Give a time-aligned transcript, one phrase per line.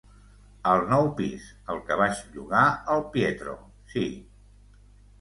[0.71, 1.45] Al nou pis,
[1.75, 2.65] el que vaig llogar
[2.97, 3.57] al Pietro,
[3.97, 4.07] sí.